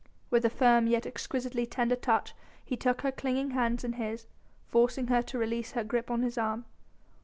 With 0.31 0.43
a 0.45 0.49
firm 0.49 0.87
yet 0.87 1.05
exquisitely 1.05 1.67
tender 1.67 1.95
touch 1.95 2.33
he 2.65 2.75
took 2.75 3.01
her 3.01 3.11
clinging 3.11 3.51
hands 3.51 3.83
in 3.83 3.93
his, 3.93 4.25
forcing 4.67 5.05
her 5.09 5.21
to 5.21 5.37
release 5.37 5.73
her 5.73 5.83
grip 5.83 6.09
on 6.09 6.23
his 6.23 6.39
arm. 6.39 6.65